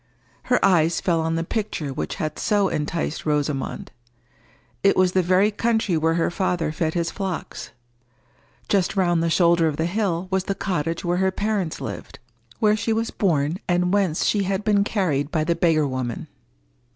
[0.45, 3.91] Her eyes fell on the picture which had so enticed Rosamond.
[4.81, 7.69] It was the very country where her father fed his flocks.
[8.67, 12.17] Just round the shoulder of the hill was the cottage where her parents lived,
[12.57, 16.27] where she was born and whence she had been carried by the beggar woman.